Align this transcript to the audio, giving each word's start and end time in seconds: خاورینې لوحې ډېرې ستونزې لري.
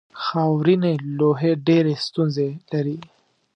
خاورینې 0.23 0.93
لوحې 1.17 1.51
ډېرې 1.67 1.93
ستونزې 2.05 2.49
لري. 2.71 2.97